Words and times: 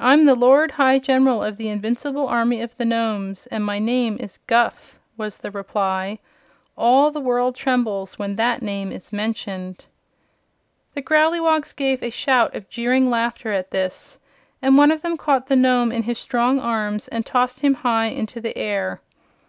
"I'm 0.00 0.24
the 0.26 0.34
Lord 0.34 0.72
High 0.72 0.98
General 0.98 1.40
of 1.40 1.56
the 1.56 1.68
Invincible 1.68 2.26
Army 2.26 2.60
of 2.60 2.76
the 2.76 2.84
Nomes, 2.84 3.46
and 3.46 3.64
my 3.64 3.78
name 3.78 4.16
is 4.18 4.40
Guph," 4.48 4.98
was 5.16 5.38
the 5.38 5.52
reply. 5.52 6.18
"All 6.76 7.12
the 7.12 7.20
world 7.20 7.54
trembles 7.54 8.18
when 8.18 8.34
that 8.34 8.60
name 8.60 8.90
is 8.90 9.12
mentioned." 9.12 9.84
The 10.94 11.00
Growleywogs 11.02 11.76
gave 11.76 12.02
a 12.02 12.10
shout 12.10 12.56
of 12.56 12.68
jeering 12.68 13.08
laughter 13.08 13.52
at 13.52 13.70
this, 13.70 14.18
and 14.60 14.76
one 14.76 14.90
of 14.90 15.02
them 15.02 15.16
caught 15.16 15.46
the 15.46 15.54
Nome 15.54 15.92
in 15.92 16.02
his 16.02 16.18
strong 16.18 16.58
arms 16.58 17.06
and 17.06 17.24
tossed 17.24 17.60
him 17.60 17.74
high 17.74 18.06
into 18.08 18.40
the 18.40 18.58
air. 18.58 19.00